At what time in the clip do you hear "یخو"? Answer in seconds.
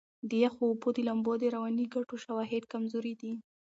0.43-0.63